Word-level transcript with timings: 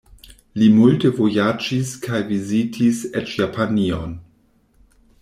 Li 0.59 0.67
multe 0.77 1.11
vojaĝis 1.17 1.91
kaj 2.05 2.21
vizitis 2.31 3.03
eĉ 3.21 3.37
Japanion. 3.43 4.17